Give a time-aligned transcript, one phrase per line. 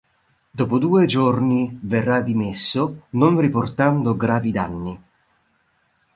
[0.49, 4.99] Dopo due giorni verrà dimesso, non riportando gravi danni.